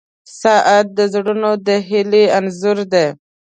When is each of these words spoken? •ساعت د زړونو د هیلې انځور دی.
•ساعت 0.41 0.85
د 0.97 0.99
زړونو 1.13 1.51
د 1.67 1.69
هیلې 1.87 2.23
انځور 2.37 2.77
دی. 2.93 3.07